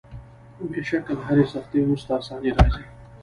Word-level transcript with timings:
بېشکه 0.71 1.13
له 1.17 1.21
هري 1.27 1.45
سختۍ 1.53 1.79
وروسته 1.81 2.09
آساني 2.19 2.51
راځي. 2.57 2.83